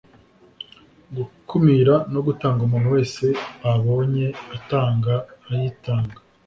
gukumira 1.15 1.95
no 2.13 2.19
gutanga 2.27 2.59
umuntu 2.67 2.87
wese 2.95 3.25
babonye 3.61 4.27
atanga 4.55 5.13
ayitanga 5.51 6.17